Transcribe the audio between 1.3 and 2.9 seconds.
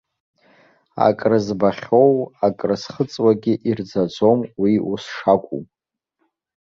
збахьоу, акры